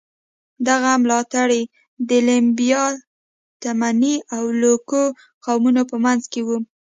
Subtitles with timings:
[0.67, 1.61] دغه ملاتړي
[2.09, 2.83] د لیمبا،
[3.63, 5.01] تمني او لوکو
[5.45, 6.57] قومونو په منځ کې وو.